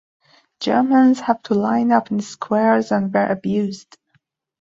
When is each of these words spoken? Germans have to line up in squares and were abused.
Germans 0.59 1.19
have 1.19 1.43
to 1.43 1.53
line 1.53 1.91
up 1.91 2.09
in 2.09 2.21
squares 2.21 2.91
and 2.91 3.13
were 3.13 3.27
abused. 3.27 3.99